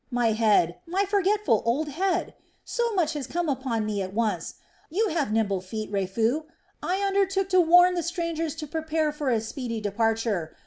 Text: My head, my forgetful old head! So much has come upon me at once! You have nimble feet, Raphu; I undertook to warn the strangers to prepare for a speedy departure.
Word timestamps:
My 0.09 0.31
head, 0.31 0.79
my 0.87 1.05
forgetful 1.05 1.61
old 1.63 1.89
head! 1.89 2.33
So 2.65 2.91
much 2.95 3.13
has 3.13 3.27
come 3.27 3.47
upon 3.47 3.85
me 3.85 4.01
at 4.01 4.15
once! 4.15 4.55
You 4.89 5.09
have 5.09 5.31
nimble 5.31 5.61
feet, 5.61 5.91
Raphu; 5.91 6.45
I 6.81 7.03
undertook 7.05 7.49
to 7.49 7.61
warn 7.61 7.93
the 7.93 8.01
strangers 8.01 8.55
to 8.55 8.65
prepare 8.65 9.11
for 9.11 9.29
a 9.29 9.39
speedy 9.39 9.79
departure. 9.79 10.55